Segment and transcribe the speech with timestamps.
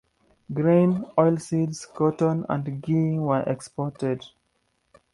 [0.51, 4.23] Grain, oil-seeds, cotton and ghee were exported.